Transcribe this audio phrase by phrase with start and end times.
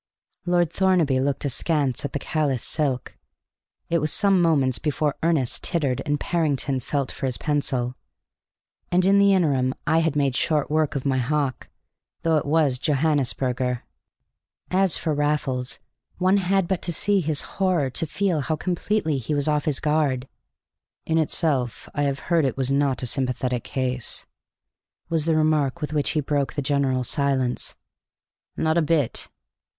[0.47, 3.15] Lord Thornaby looked askance at the callous silk.
[3.87, 7.95] It was some moments before Ernest tittered and Parrington felt for his pencil;
[8.91, 11.67] and in the interim I had made short work of my hock,
[12.23, 13.83] though it was Johannisberger.
[14.71, 15.77] As for Raffles,
[16.17, 19.79] one had but to see his horror to feel how completely he was off his
[19.79, 20.27] guard.
[21.05, 24.25] "In itself, I have heard, it was not a sympathetic case?"
[25.09, 27.75] was the remark with which he broke the general silence.
[28.57, 29.29] "Not a bit."